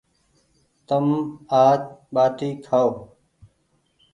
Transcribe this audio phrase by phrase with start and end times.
[0.87, 1.05] تم
[1.63, 1.79] آج
[2.13, 2.89] ٻآٽي کآيو۔